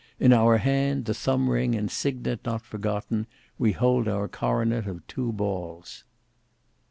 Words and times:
In 0.19 0.33
our 0.33 0.57
hand, 0.57 1.05
the 1.05 1.13
thumb 1.13 1.47
ring 1.47 1.75
and 1.75 1.91
signet 1.91 2.39
not 2.43 2.63
forgotten, 2.63 3.27
we 3.59 3.71
hold 3.73 4.07
our 4.07 4.27
coronet 4.27 4.87
of 4.87 5.05
two 5.05 5.31
balls!" 5.31 6.05